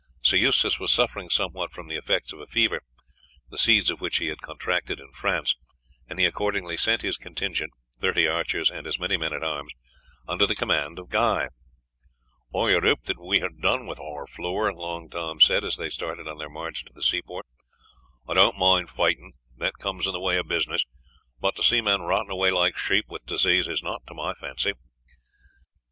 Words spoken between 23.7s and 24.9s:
not to my fancy."